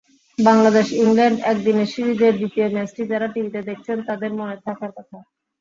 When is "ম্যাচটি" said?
2.75-3.01